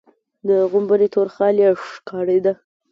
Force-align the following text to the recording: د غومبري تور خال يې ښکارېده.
د 0.47 0.49
غومبري 0.71 1.07
تور 1.13 1.27
خال 1.35 1.55
يې 1.63 1.69
ښکارېده. 1.89 2.53